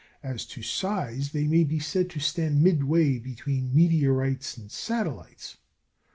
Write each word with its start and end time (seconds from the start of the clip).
As 0.23 0.47
to 0.47 0.63
size, 0.63 1.31
they 1.31 1.45
may 1.45 1.63
be 1.63 1.77
said 1.77 2.09
to 2.09 2.19
stand 2.19 2.63
midway 2.63 3.19
between 3.19 3.71
meteorites 3.71 4.57
and 4.57 4.71
satellites. 4.71 5.57